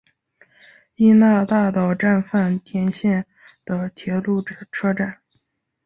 [0.95, 3.27] 伊那大岛站饭田线
[3.63, 5.21] 的铁路车站。